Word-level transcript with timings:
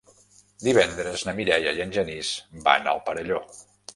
Divendres 0.67 1.25
na 1.27 1.35
Mireia 1.41 1.75
i 1.79 1.83
en 1.85 1.93
Genís 1.97 2.33
van 2.69 2.93
al 2.95 3.05
Perelló. 3.11 3.45